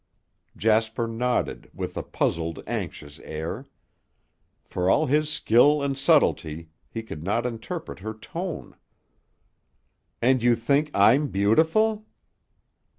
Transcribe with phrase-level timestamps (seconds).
[0.57, 3.67] Jasper nodded with a puzzled, anxious air.
[4.65, 8.75] For all his skill and subtlety, he could not interpret her tone.
[10.19, 12.07] "And you think I'm beautiful?"